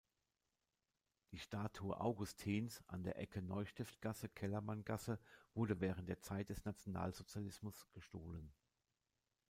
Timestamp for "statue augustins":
1.37-2.81